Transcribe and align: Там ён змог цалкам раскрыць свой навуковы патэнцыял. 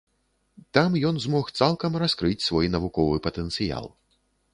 Там 0.77 0.95
ён 1.09 1.19
змог 1.25 1.51
цалкам 1.59 1.97
раскрыць 2.03 2.45
свой 2.47 2.71
навуковы 2.77 3.21
патэнцыял. 3.27 3.85